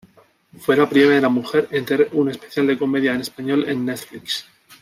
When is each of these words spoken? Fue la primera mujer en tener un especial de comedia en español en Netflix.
Fue 0.59 0.75
la 0.75 0.89
primera 0.89 1.29
mujer 1.29 1.67
en 1.69 1.85
tener 1.85 2.09
un 2.13 2.27
especial 2.31 2.65
de 2.65 2.75
comedia 2.75 3.13
en 3.13 3.21
español 3.21 3.69
en 3.69 3.85
Netflix. 3.85 4.47